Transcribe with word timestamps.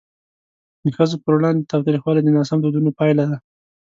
د 0.83 0.85
ښځو 0.97 1.15
پر 1.23 1.33
وړاندې 1.37 1.69
تاوتریخوالی 1.71 2.21
د 2.23 2.29
ناسم 2.37 2.57
دودونو 2.61 2.89
پایله 2.99 3.23
ده. 3.31 3.37